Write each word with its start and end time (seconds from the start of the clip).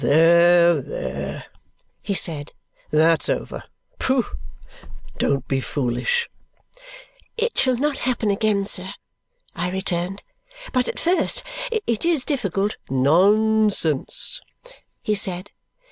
"There! 0.03 0.81
There!" 0.81 1.45
he 2.01 2.15
said. 2.15 2.53
"That's 2.89 3.29
over. 3.29 3.61
Pooh! 3.99 4.25
Don't 5.19 5.47
be 5.47 5.59
foolish." 5.61 6.27
"It 7.37 7.55
shall 7.59 7.77
not 7.77 7.99
happen 7.99 8.31
again, 8.31 8.65
sir," 8.65 8.93
I 9.55 9.69
returned, 9.69 10.23
"but 10.73 10.87
at 10.87 10.99
first 10.99 11.43
it 11.71 12.03
is 12.03 12.25
difficult" 12.25 12.77
"Nonsense!" 13.09 14.41
he 15.03 15.13
said. 15.13 15.51